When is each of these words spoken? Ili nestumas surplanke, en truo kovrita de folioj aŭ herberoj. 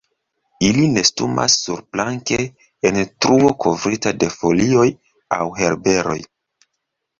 Ili 0.69 0.85
nestumas 0.93 1.57
surplanke, 1.65 2.39
en 2.91 2.99
truo 3.27 3.53
kovrita 3.67 4.15
de 4.25 4.33
folioj 4.39 4.89
aŭ 5.41 5.49
herberoj. 5.63 6.19